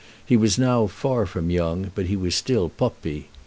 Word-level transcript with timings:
He 0.25 0.35
was 0.35 0.57
now 0.57 0.87
far 0.87 1.27
from 1.27 1.51
young, 1.51 1.91
but 1.93 2.07
he 2.07 2.15
was 2.15 2.33
still 2.33 2.69
Poppi. 2.69 3.27